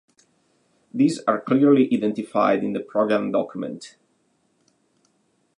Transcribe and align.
These 0.91 1.19
are 1.27 1.39
clearly 1.39 1.87
identified 1.93 2.63
in 2.63 2.73
the 2.73 2.79
programme 2.79 3.31
document. 3.31 3.97